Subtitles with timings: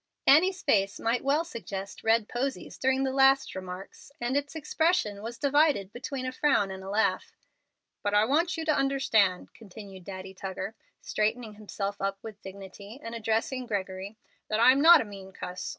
[0.25, 5.37] Annie's face might well suggest "red posies" during the last remarks, and its expression was
[5.37, 7.37] divided between a frown and a laugh.
[8.01, 13.13] "But I want you to understand," continued Daddy Tuggar, straightening himself up with dignity, and
[13.13, 14.17] addressing Gregory,
[14.47, 15.69] "that I'm not a mean cuss.